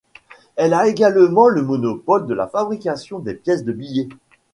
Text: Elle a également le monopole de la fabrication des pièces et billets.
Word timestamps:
Elle 0.55 0.73
a 0.73 0.87
également 0.87 1.47
le 1.47 1.61
monopole 1.61 2.25
de 2.25 2.33
la 2.33 2.47
fabrication 2.47 3.19
des 3.19 3.35
pièces 3.35 3.61
et 3.61 3.71
billets. 3.71 4.09